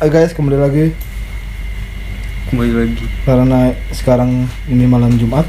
eh, 0.00 0.08
guys 0.08 0.32
kembali 0.32 0.58
lagi 0.58 0.86
Kembali 2.50 2.72
lagi. 2.74 3.04
karena 3.22 3.70
sekarang 3.94 4.50
ini 4.66 4.82
malam 4.82 5.14
Jumat 5.14 5.46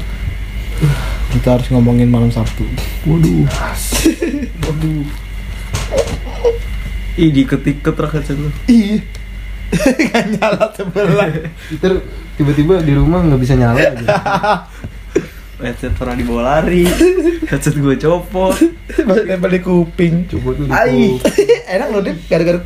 kita 1.32 1.56
harus 1.58 1.66
ngomongin 1.72 2.12
malam 2.12 2.28
Sabtu. 2.28 2.62
Waduh. 3.08 3.48
Waduh. 4.68 5.06
Ih, 7.16 7.30
diket-iket 7.32 7.96
rakyat 7.96 8.36
lu. 8.36 8.52
Iya. 8.68 9.00
Gak 10.12 10.24
nyala 10.36 10.68
sebelah. 10.76 11.32
Tiba-tiba 12.36 12.84
di 12.84 12.92
rumah 12.92 13.24
nggak 13.24 13.40
bisa 13.40 13.56
nyala 13.56 13.80
aja. 13.80 14.06
Headset 15.64 15.96
pernah 15.96 16.18
dibawa 16.18 16.42
lari. 16.60 16.84
Headset 17.48 17.78
gue 17.80 17.96
copot. 17.96 18.52
Nempel 19.24 19.56
di 19.56 19.60
kuping. 19.64 20.28
Coba 20.28 20.52
tuh 20.52 20.66
enak 21.70 21.88
loh 21.88 22.02
deh 22.04 22.14
gara-gara 22.28 22.60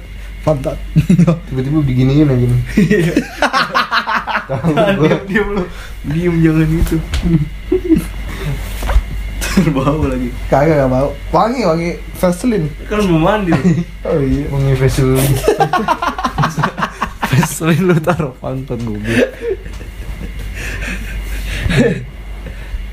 pantat. 0.47 0.79
Tiba-tiba 1.51 1.83
diginiin 1.83 2.31
aja 2.31 2.47
nih. 2.47 2.63
Tahu 4.47 4.71
gua. 4.71 4.95
diam, 4.95 5.21
diam 5.27 5.49
lu. 5.59 5.63
Diam 6.07 6.35
jangan 6.39 6.67
gitu. 6.71 6.97
Terbau 9.57 10.07
lagi. 10.07 10.31
Kagak 10.47 10.79
gak 10.79 10.91
mau. 10.93 11.11
Wangi 11.35 11.67
wangi 11.67 11.91
Vaseline. 12.15 12.71
Kan 12.87 13.03
mau 13.11 13.19
mandi. 13.19 13.51
Oh 14.07 14.23
iya. 14.23 14.47
Menginvestasi 14.47 15.19
Vaseline 17.27 17.91
lu 17.91 17.97
taruh 17.99 18.31
pantat 18.39 18.79
gue. 18.79 19.03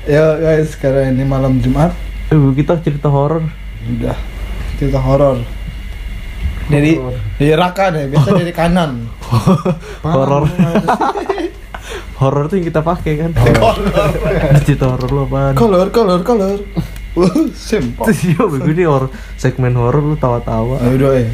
Ya 0.04 0.36
guys, 0.36 0.74
sekarang 0.74 1.14
ini 1.14 1.24
malam 1.24 1.62
Jumat 1.62 1.94
Eh, 2.28 2.36
kita 2.58 2.76
cerita 2.82 3.06
horor. 3.08 3.46
udah 3.84 4.16
cerita 4.76 4.98
horor. 4.98 5.38
Dari 6.64 6.96
Horor. 6.96 7.14
dari 7.36 7.52
Raka 7.52 7.84
deh, 7.90 8.04
biasa 8.08 8.28
dari 8.32 8.52
kanan. 8.60 8.90
Horor. 10.00 10.44
Horor 12.20 12.44
tuh 12.46 12.56
yang 12.56 12.66
kita 12.66 12.80
pakai 12.80 13.12
kan. 13.20 13.30
cerita 14.62 14.86
horor 14.86 15.10
lu 15.10 15.20
apaan? 15.26 15.52
Color, 15.52 15.90
color, 15.90 16.20
color. 16.22 16.58
Wah, 17.14 17.30
simple. 17.52 18.06
Terus 18.06 18.20
iya 18.30 18.42
bego 18.42 18.70
nih 18.70 18.86
horor 18.86 19.10
segmen 19.36 19.74
horor 19.74 20.00
lu 20.00 20.16
tawa-tawa. 20.16 20.78
Ayo 20.80 20.96
doa 20.96 21.14
ya. 21.20 21.30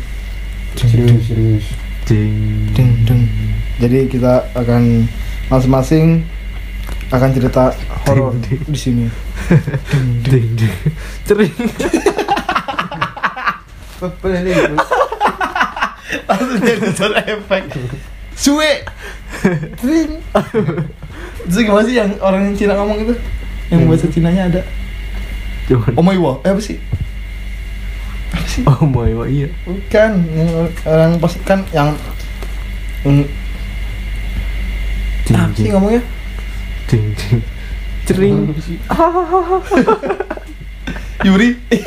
serius 0.75 1.25
serius. 1.25 1.67
Ding. 2.05 2.73
Deng, 2.75 2.91
deng. 3.07 3.23
Jadi 3.79 4.09
kita 4.09 4.51
akan 4.53 5.07
masing-masing 5.47 6.25
akan 7.09 7.29
cerita 7.33 7.71
horor 8.09 8.35
di 8.41 8.79
sini. 8.79 9.07
Ding 10.25 10.49
ding. 10.57 10.75
Cering. 11.25 11.55
Langsung 16.31 16.63
jadi 16.63 16.89
sound 16.95 17.19
efek. 17.19 17.63
Suwe. 18.39 18.87
Tring. 19.83 20.23
Itu 21.51 21.59
gimana 21.67 21.83
sih 21.83 21.99
yang 21.99 22.15
orang 22.23 22.55
Cina 22.55 22.79
ngomong 22.79 23.03
itu? 23.03 23.15
Yang 23.75 23.81
bahasa 23.91 24.07
Cinanya 24.07 24.47
ada. 24.47 24.63
Cuman. 25.67 25.99
Oh 25.99 26.05
my 26.07 26.15
god, 26.15 26.39
eh, 26.47 26.55
apa 26.55 26.63
sih? 26.63 26.79
Apa 28.31 28.47
sih? 28.47 28.63
Oh 28.67 28.87
my 28.87 29.11
god, 29.11 29.29
iya. 29.31 29.49
Bukan, 29.67 30.11
yang 30.35 30.51
orang 30.87 31.19
pas 31.19 31.35
kan 31.43 31.67
yang 31.75 31.95
yang 33.03 33.27
Ding, 35.31 35.39
apa 35.39 35.55
sih 35.55 35.71
ngomongnya? 35.71 36.03
Ding 36.91 37.15
ding. 37.15 37.39
Cering. 38.03 38.51
Yuri. 41.27 41.55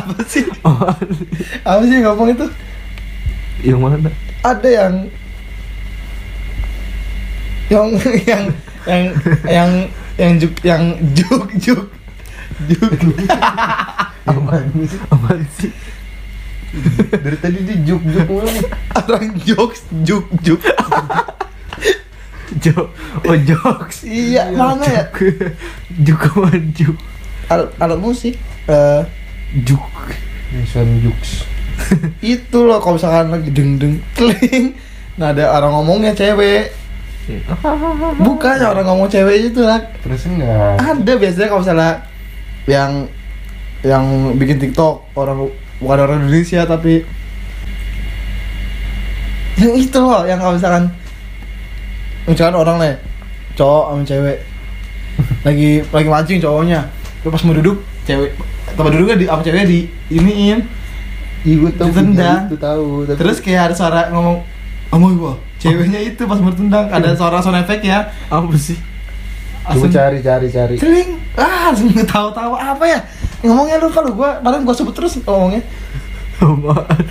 apa 0.00 0.16
sih? 0.24 0.48
Oh, 0.64 0.88
Apa 1.68 1.82
sih 1.84 2.00
yang 2.00 2.14
ngomong 2.14 2.32
itu? 2.32 2.46
Yang 3.62 3.80
mana? 3.82 4.10
Ada 4.42 4.68
yang 4.68 4.94
yang 7.68 7.88
yang 8.24 8.44
yang 8.88 9.04
yang 9.44 9.70
yang 10.16 10.32
juk 10.40 10.54
yang 10.64 10.82
juk 11.12 11.46
juk 11.60 11.82
juk 12.66 12.92
Apaan 14.28 14.68
sih? 14.84 15.00
Apaan 15.08 15.40
sih? 15.56 15.72
Dari 17.12 17.36
tadi 17.40 17.58
dia 17.64 17.76
juk 17.82 18.02
juk 18.04 18.28
mulu. 18.28 18.48
orang 18.94 19.32
jokes 19.42 19.82
juk 20.04 20.24
juk 20.42 20.60
Jo, 22.58 22.88
oh 23.28 23.36
jokes. 23.44 24.02
iya 24.08 24.48
mana 24.56 24.82
ya 24.88 25.04
Juk 26.00 26.22
juk. 26.72 26.96
alat, 27.48 27.68
alat 27.76 27.98
musik 28.00 28.34
Eh, 28.68 29.02
Juk. 29.64 29.80
Sound 30.68 31.00
juks. 31.00 31.44
itu 32.36 32.58
loh 32.64 32.78
kalau 32.80 32.96
misalkan 32.96 33.28
lagi 33.32 33.50
deng 33.52 33.78
deng 33.80 33.94
kling 34.14 34.76
nah 35.18 35.34
ada 35.34 35.50
orang 35.50 35.82
ngomongnya 35.82 36.14
cewek. 36.14 36.70
Bukan 38.24 38.54
ya 38.56 38.72
orang 38.72 38.88
ngomong 38.88 39.04
cewek 39.12 39.52
itu 39.52 39.60
lah 39.60 39.76
Terus 40.00 40.24
enggak? 40.24 40.80
ada 40.80 41.12
biasanya 41.12 41.48
kalau 41.52 41.60
misalnya 41.60 41.92
yang 42.64 42.92
yang 43.84 44.04
bikin 44.40 44.56
TikTok 44.56 45.12
orang 45.12 45.52
bukan 45.76 45.98
orang 46.08 46.24
Indonesia 46.24 46.64
tapi 46.64 47.04
yang 49.60 49.74
itu 49.76 50.00
loh 50.00 50.24
yang 50.24 50.40
kalau 50.40 50.56
misalkan 50.56 50.88
misalkan 52.24 52.56
orang 52.56 52.76
nih 52.80 52.94
cowok 53.58 53.84
sama 53.92 54.02
cewek. 54.06 54.38
Lagi 55.46 55.70
lagi 55.90 56.08
mancing 56.08 56.38
cowoknya. 56.38 56.80
Terus 57.20 57.32
pas 57.34 57.42
mau 57.44 57.54
duduk 57.58 57.76
cewek 58.06 58.30
tempat 58.72 58.90
duduknya 58.94 59.16
di 59.18 59.26
apa 59.26 59.42
ceweknya 59.42 59.66
di 59.66 59.80
iniin 60.14 60.58
Iya 61.42 61.54
gue 61.58 61.72
tahu. 61.74 61.88
Ditendang. 61.90 62.40
Itu 62.46 62.56
tahu. 62.56 62.86
Tapi 63.06 63.18
terus 63.18 63.38
kayak 63.38 63.62
ada 63.70 63.74
suara 63.74 64.00
ngomong 64.10 64.42
amoy 64.88 65.12
gua 65.14 65.36
ceweknya 65.60 66.00
itu 66.00 66.24
pas 66.24 66.40
mau 66.40 66.48
tendang 66.48 66.88
ada 66.88 67.12
suara 67.12 67.44
sound 67.44 67.60
effect 67.60 67.84
ya 67.84 68.08
Apa 68.32 68.48
sih? 68.56 68.78
coba 69.68 69.84
cari 69.92 70.24
cari 70.24 70.48
cari. 70.48 70.74
celing 70.80 71.20
ah 71.36 71.68
langsung 71.68 71.92
tahu-tahu 71.92 72.56
apa 72.56 72.84
ya 72.88 72.98
ngomongnya 73.44 73.76
lu 73.76 73.92
kalau 73.92 74.16
gua 74.16 74.40
padahal 74.40 74.64
gua 74.64 74.72
sebut 74.72 74.96
terus 74.96 75.20
ngomongnya 75.20 75.60
Apaan? 76.38 77.04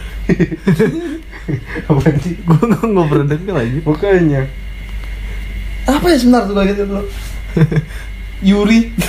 Apaan 1.85 2.15
sih? 2.23 2.33
Gue 2.47 2.63
nggak 2.63 3.27
denger 3.27 3.55
lagi. 3.59 3.77
Makanya. 3.83 4.41
apa 5.83 6.05
ya 6.07 6.15
sebentar 6.15 6.47
tuh 6.47 6.55
lagi 6.55 6.73
dulu 6.75 6.99
Yuri 8.45 8.93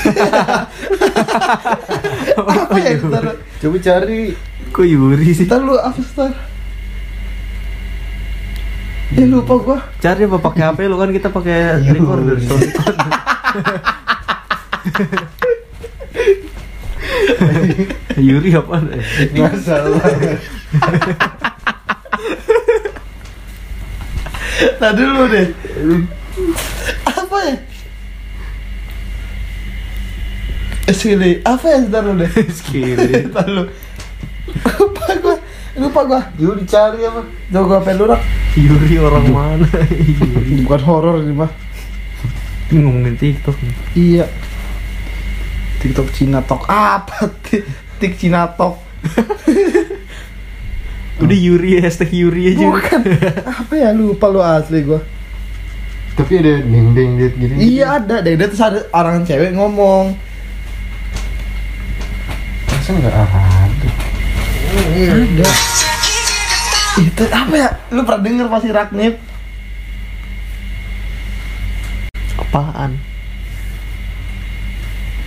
apa 2.39 2.77
ya 2.81 2.97
sebentar 2.97 3.37
Coba 3.59 3.77
cari. 3.83 4.33
Kok 4.73 4.87
Yuri 4.87 5.27
sih? 5.35 5.45
sebentar 5.45 5.61
lu 5.61 5.75
apa 5.77 5.99
sebentar 6.01 6.33
eh 9.09 9.25
lupa 9.25 9.57
gua 9.57 9.79
Cari 10.01 10.29
apa 10.29 10.37
pakai 10.37 10.63
HP 10.69 10.79
lu 10.85 10.97
kan 11.01 11.09
kita 11.13 11.29
pakai 11.33 11.81
recorder. 11.93 12.37
sound 12.45 12.61
recorder. 12.61 13.09
Yuri 18.29 18.51
apa? 18.53 18.85
Nggak 19.33 19.57
salah. 19.65 20.05
nah 24.79 24.91
dulu 24.91 25.23
deh 25.31 25.47
apa 27.07 27.37
ya 27.47 27.55
Sini, 30.99 31.39
apa 31.47 31.71
ya 31.71 32.03
lu 32.03 32.19
deh 32.19 32.27
Skill. 32.51 32.99
Sebentar 32.99 33.47
lu 33.47 33.71
lupa 34.51 35.07
gua 35.23 35.37
lupa 35.79 36.01
gua 36.03 36.21
Yuk 36.43 36.59
dicari 36.59 37.07
apa? 37.07 37.23
Coba 37.55 37.63
gua 37.63 37.79
apa 37.79 37.95
lu 37.95 38.05
Rak? 38.11 38.23
Yuri 38.59 38.99
orang 38.99 39.27
mana? 39.31 39.69
Yuri. 39.95 40.67
bukan 40.67 40.83
horor 40.83 41.23
ini 41.23 41.39
mah 41.39 41.51
Ini 42.69 42.83
ngomongin 42.83 43.15
TikTok 43.15 43.55
nih. 43.63 43.77
Iya. 43.95 44.27
TikTok 45.79 46.11
Cina 46.11 46.43
Tok 46.43 46.67
apa? 46.67 47.31
Tik 47.47 47.63
Tik 48.03 48.19
Cina 48.19 48.51
Tok. 48.51 48.83
Udah 51.23 51.39
Yuri 51.39 51.79
hashtag 51.79 52.11
Yuri 52.11 52.59
aja. 52.59 52.67
Bukan. 52.67 53.01
apa 53.47 53.75
ya 53.79 53.95
lupa 53.95 54.27
lu 54.27 54.43
asli 54.43 54.83
gua. 54.83 54.99
Tapi 56.19 56.43
ada 56.43 56.59
ding 56.67 56.99
ding 56.99 57.15
dit 57.15 57.35
gitu. 57.39 57.55
Iya 57.55 58.03
ada, 58.03 58.19
deh 58.19 58.35
terus 58.35 58.59
ada 58.59 58.83
orang 58.91 59.23
cewek 59.23 59.55
ngomong. 59.55 60.27
Masa 62.89 63.05
enggak 63.05 63.21
ada? 63.21 63.89
Ada. 64.97 65.49
Itu 67.05 67.25
apa 67.29 67.53
ya? 67.53 67.69
Lu 67.93 68.01
pernah 68.01 68.25
denger 68.25 68.47
pasti 68.49 68.73
Ragnip? 68.73 69.15
Apaan? 72.41 72.97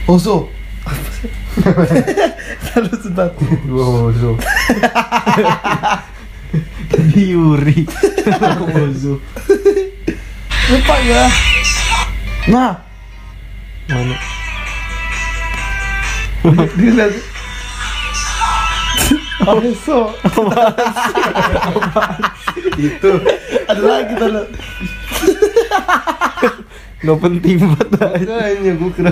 Ozo. 0.09 0.49
Apa 0.89 1.05
sih? 1.13 1.29
Terus 2.65 2.97
sebentar. 3.05 3.29
Dua 3.69 3.85
bozo. 4.09 4.41
Yuri. 7.13 7.85
Bozo. 8.73 9.21
Lupa 10.65 10.95
ya. 11.05 11.29
Nah, 12.49 12.73
Mana? 13.85 14.17
dilihat. 16.73 17.40
Ozo. 19.47 20.13
Itu. 22.77 23.11
Ada 23.65 23.81
lagi 23.81 24.13
tuh 24.13 24.29
lo. 24.29 24.43
Nggak 27.01 27.17
penting 27.17 27.55
banget 27.57 27.87
dah. 27.97 28.11
Makanya 28.13 28.71
gue 28.77 28.91
kira. 28.93 29.11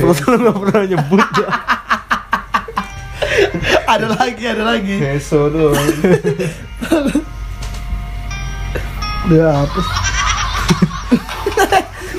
Perasaan 0.00 0.30
lu 0.34 0.38
nggak 0.42 0.58
pernah 0.58 0.82
nyebut 0.88 1.22
dah. 1.38 1.52
Ada 3.86 4.06
lagi, 4.14 4.44
ada 4.46 4.62
lagi. 4.66 4.96
Meso 4.98 5.50
doang. 5.50 5.88
Udah 9.30 9.62
apa 9.62 9.78
sih? 9.78 9.98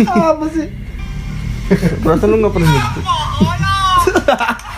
apa 0.08 0.46
sih? 0.56 0.68
Perasaan 2.00 2.30
lu 2.32 2.38
nggak 2.40 2.54
pernah 2.56 2.70
nyebut. 2.72 3.04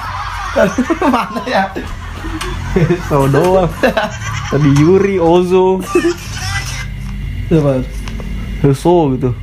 Mana 1.14 1.42
ya? 1.50 1.64
Tahu 3.10 3.26
doang. 3.34 3.70
Tadi 4.54 4.70
Yuri, 4.78 5.18
Ozo, 5.18 5.82
Coba. 7.50 7.82
Heso 8.64 9.12
gitu. 9.18 9.34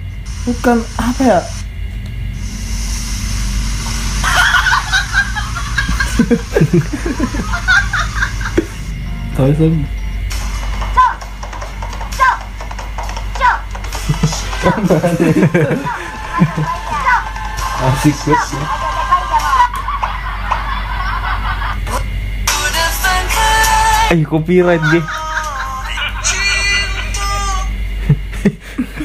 Bukan 0.49 0.81
apa 0.97 1.23
ya? 1.23 1.41
Tahu 9.37 9.51
sih. 9.59 9.73
Asik 17.81 18.13
banget 18.29 18.80
Eh, 24.11 24.25
copyright 24.27 24.83
gue. 24.91 25.03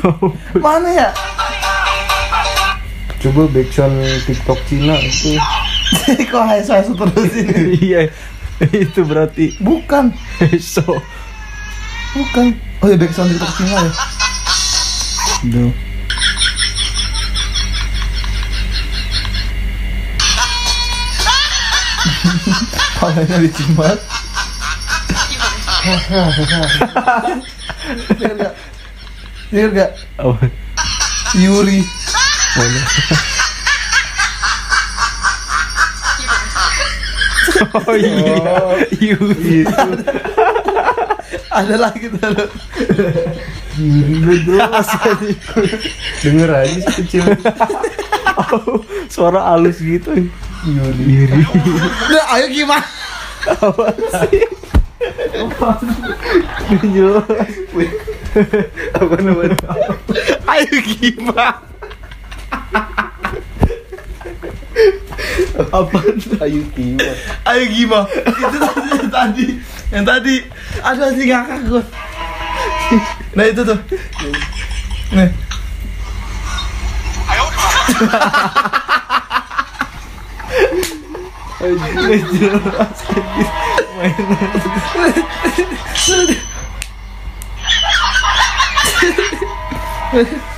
Mana 0.66 0.90
ya? 0.90 1.10
Coba 3.22 3.46
backsound 3.50 4.02
TikTok 4.25 4.57
Cina 4.66 4.98
itu. 4.98 5.38
Kok 6.34 6.44
hai 6.46 6.62
saya 6.62 6.81
terus 6.86 7.34
ini? 7.38 7.78
Iya, 7.86 8.10
itu 8.72 9.02
berarti 9.06 9.54
Bukan, 9.62 10.13
Heso. 10.42 10.86
bukan. 12.16 12.56
Oh 12.81 12.88
ya 12.90 12.98
backsound 12.98 13.30
TikTok 13.30 13.54
Cina 13.58 13.78
ya. 13.78 13.92
Duh. 15.46 15.74
Palanya 23.00 23.38
dicimat. 23.42 24.14
Dengar 25.86 26.34
gak? 28.34 28.54
Dengar 29.54 29.70
gak? 29.70 29.92
Apa? 30.18 30.50
Yuri. 31.38 31.86
Mana? 32.58 32.82
Oh 37.76 37.96
iya, 37.96 38.36
Yuri. 38.98 39.62
Ada 41.54 41.76
lagi 41.78 42.10
tuh. 42.10 42.34
Denger 46.26 46.50
aja 46.50 46.78
sih 46.82 46.94
kecil. 47.06 47.30
Oh, 48.36 48.84
suara 49.08 49.54
halus 49.54 49.78
gitu. 49.78 50.10
Yuri. 50.66 51.46
Ayo 52.34 52.50
gimana? 52.50 52.82
Apa 53.46 53.94
sih? 54.26 54.42
Jelas. 56.81 57.28
Apa 58.96 59.16
namanya? 59.22 59.57
Ayo 60.50 60.75
gimana? 60.81 61.62
Apa? 65.56 65.98
Ayu 66.44 66.68
Kiwat. 66.75 67.18
Ayo 67.48 67.63
gimana? 67.72 68.07
Itu 68.12 68.57
tadi 68.60 68.90
yang 68.92 69.07
tadi. 69.12 69.48
Yang 69.92 70.06
tadi. 70.06 70.36
Aduh 70.84 71.10
sih 71.16 71.25
ngakak 71.31 71.60
gue. 71.63 71.84
Nah 73.36 73.46
itu 73.48 73.62
tuh. 73.63 73.80
Nih. 75.16 75.31
Nggak 81.66 82.22
jelas. 82.36 82.98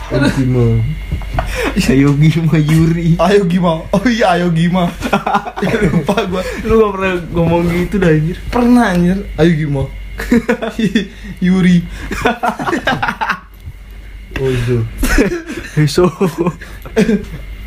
Ayu 0.08 0.30
Kimo. 0.34 0.66
Ayo 1.78 2.10
gimana 2.18 2.58
Yuri? 2.58 3.14
Ayo 3.22 3.46
gimana? 3.46 3.86
Oh 3.94 4.06
iya 4.10 4.34
ayo 4.34 4.50
gimana? 4.50 4.90
Lupa 5.94 6.26
gue. 6.26 6.42
Lu 6.66 6.82
gak 6.82 6.92
pernah 6.98 7.14
ngomong 7.30 7.64
gitu 7.70 8.02
dah 8.02 8.10
anjir. 8.10 8.38
Pernah 8.50 8.86
anjir. 8.98 9.18
Ayo 9.38 9.52
gimana? 9.54 9.90
Yuri. 11.46 11.86
Ozo. 14.42 14.78
Heso. 15.78 16.10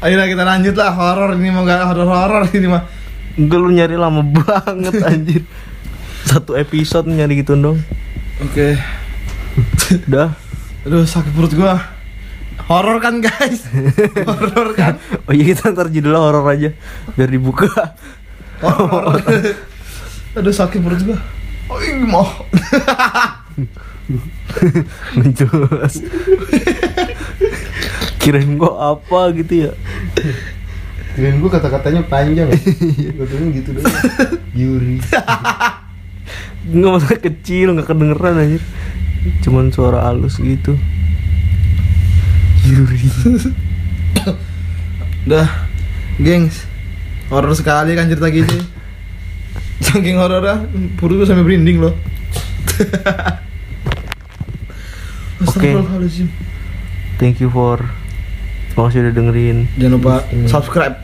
Ayolah 0.03 0.27
kita 0.27 0.43
lanjut 0.43 0.75
lah 0.75 0.91
horor 0.97 1.39
ini 1.39 1.55
mau 1.55 1.63
gak 1.63 1.95
horor 1.95 2.09
horor 2.11 2.45
ini 2.51 2.67
mah. 2.67 2.83
Enggak 3.41 3.59
lu 3.65 3.73
nyari 3.73 3.97
lama 3.97 4.21
banget 4.37 4.95
anjir. 5.01 5.43
Satu 6.29 6.53
episode 6.61 7.09
nyari 7.09 7.41
gitu 7.41 7.57
dong. 7.57 7.81
Oke. 8.45 8.77
Udah. 10.13 10.37
Aduh 10.85 11.09
sakit 11.09 11.33
perut 11.33 11.57
gua. 11.57 11.81
Horor 12.69 13.01
kan 13.01 13.25
guys? 13.25 13.65
horor 14.29 14.77
kan? 14.77 15.01
Oh 15.25 15.33
iya 15.33 15.57
kita 15.57 15.73
ntar 15.73 15.89
judulnya 15.89 16.21
horor 16.21 16.45
aja 16.53 16.71
biar 17.17 17.33
dibuka. 17.33 17.97
Horor. 18.61 19.17
Aduh 20.37 20.53
sakit 20.53 20.79
perut 20.85 21.01
gua. 21.03 21.19
Oh 21.73 21.81
ini 21.81 22.05
mau. 22.05 22.29
Nggak 25.17 25.33
jelas. 25.35 25.95
Kirain 28.21 28.61
gua 28.61 29.01
apa 29.01 29.33
gitu 29.33 29.67
ya. 29.67 29.73
Kirain 31.15 31.37
gue 31.43 31.51
kata-katanya 31.51 32.03
panjang. 32.07 32.49
Gue 33.19 33.27
kira 33.27 33.45
gitu 33.51 33.71
doang. 33.75 33.95
Yuri. 34.55 35.03
Nggak 36.71 36.91
masa 36.95 37.19
kecil 37.19 37.75
nggak 37.75 37.89
kedengeran 37.91 38.39
anjir. 38.39 38.63
Cuman 39.43 39.75
suara 39.75 40.07
halus 40.07 40.39
gitu. 40.39 40.79
Yuri. 42.65 43.01
Udah, 45.27 45.49
gengs. 46.23 46.65
Horor 47.29 47.55
sekali 47.59 47.99
kan 47.99 48.07
cerita 48.07 48.31
gini. 48.31 48.59
Saking 49.83 50.19
horor 50.21 50.41
dah, 50.45 50.59
perut 51.01 51.21
gua 51.21 51.27
sampai 51.27 51.43
merinding 51.43 51.83
loh. 51.83 51.95
Oke. 55.41 55.49
Astagfirullahaladzim. 55.49 56.29
Thank 57.19 57.41
you 57.41 57.53
for 57.53 58.00
makasih 58.81 58.99
udah 59.03 59.15
dengerin. 59.15 59.59
Jangan 59.77 59.93
lupa 59.93 60.15
Hmm. 60.25 60.47
subscribe. 60.47 60.97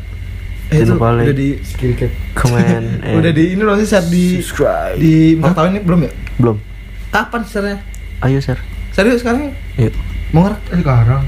Eh, 0.66 0.72
Jangan 0.72 0.82
itu 0.82 0.92
lupa 0.92 1.08
like. 1.12 1.22
udah 1.22 1.36
di 1.36 1.48
and 2.74 2.88
udah 3.14 3.30
di 3.30 3.44
ini 3.52 3.62
loh 3.62 3.76
sih 3.76 3.86
share 3.86 4.06
di 4.06 4.24
subscribe. 4.36 4.96
di 4.96 5.14
mau 5.36 5.52
tahun 5.52 5.68
ini 5.70 5.80
belum 5.80 6.00
ya? 6.02 6.12
Belum. 6.36 6.56
Kapan 7.08 7.42
share 7.44 7.78
Ayo 8.18 8.40
share. 8.40 8.58
Serius 8.90 9.20
sekarang? 9.20 9.52
Yuk. 9.76 9.92
Mau 10.32 10.42
ngerak? 10.42 10.60
Sekarang. 10.66 11.22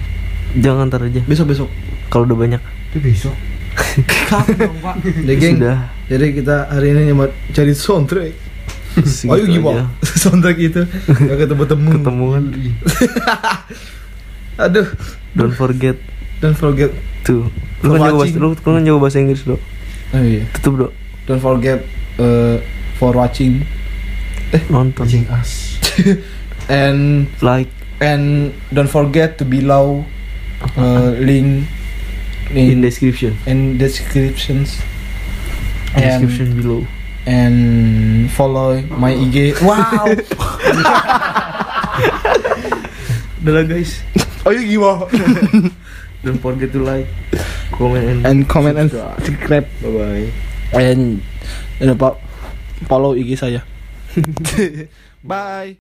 Jangan 0.57 0.89
ntar 0.89 1.05
aja. 1.05 1.21
Besok 1.23 1.47
besok. 1.47 1.69
Kalau 2.09 2.25
udah 2.25 2.35
banyak. 2.35 2.63
Itu 2.89 2.99
besok. 2.99 3.37
Kapan 4.27 4.57
dong 4.59 4.77
pak? 4.81 4.95
Udah 5.05 5.37
geng. 5.37 5.57
Sudah. 5.61 5.79
Jadi 6.09 6.27
kita 6.35 6.57
hari 6.67 6.89
ini 6.91 7.13
mau 7.13 7.29
cari 7.53 7.73
soundtrack. 7.73 8.33
Segitu 8.99 9.31
Ayo 9.31 9.45
gimana? 9.47 9.83
soundtrack 10.25 10.59
itu 10.59 10.83
gak 11.07 11.39
ketemu-temu. 11.39 11.89
Ketemu 11.95 12.27
kan. 12.27 12.45
Aduh. 14.59 14.89
Don't 15.33 15.55
forget 15.55 15.95
Don't 16.41 16.57
forget. 16.57 16.91
to 17.29 17.45
lu 17.85 17.95
kan 17.95 18.01
jago 18.09 18.17
bahasa 18.25 18.41
watching. 18.41 18.41
lu 18.41 18.57
kan 18.57 18.83
jago 18.87 18.99
bahasa 18.99 19.19
Inggris 19.21 19.43
lo. 19.45 19.57
Oh 20.17 20.23
iya. 20.25 20.43
Tutup 20.57 20.75
dong. 20.81 20.95
Don't 21.29 21.43
forget 21.45 21.85
uh, 22.17 22.57
for 22.97 23.13
watching 23.13 23.63
Nonton. 24.73 25.05
Kucing 25.05 25.29
as. 25.29 25.77
and 26.73 27.29
Like 27.45 27.69
and 28.01 28.57
don't 28.73 28.89
forget 28.89 29.37
to 29.39 29.45
below 29.45 30.09
uh, 30.81 31.13
link 31.21 31.69
in 32.55 32.65
in 32.73 32.81
description. 32.81 33.37
in 33.45 33.77
descriptions 33.77 34.81
and 35.93 36.25
description 36.25 36.57
below. 36.57 36.81
and 37.29 38.33
follow 38.33 38.81
my 38.89 39.13
IG. 39.13 39.61
Wow. 39.61 40.09
Udah 43.45 43.53
lah 43.53 43.65
guys. 43.69 44.01
oh 44.49 44.51
iya 44.53 44.65
gimana? 44.65 45.05
Don't 46.29 46.45
forget 46.45 46.69
to 46.77 46.85
like, 46.85 47.09
comment 47.73 48.05
and, 48.05 48.21
and 48.29 48.39
comment 48.45 48.77
and 48.77 48.93
subscribe. 48.93 49.65
bye 49.81 49.89
bye. 49.89 50.29
And 50.77 51.25
jangan 51.81 51.97
lupa 51.97 52.09
follow 52.85 53.17
IG 53.17 53.41
saya. 53.41 53.65
Bye. 55.25 55.77